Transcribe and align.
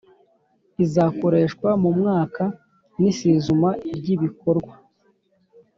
izakoreshwa 0.85 1.69
mu 1.81 1.89
mwaka 1.99 2.43
n 2.99 3.01
isizuma 3.11 3.69
ry 3.97 4.07
ibikorwa 4.15 4.73